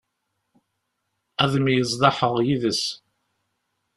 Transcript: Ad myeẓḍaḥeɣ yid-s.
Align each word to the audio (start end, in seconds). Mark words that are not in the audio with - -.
Ad 1.43 1.53
myeẓḍaḥeɣ 1.63 2.35
yid-s. 2.47 2.83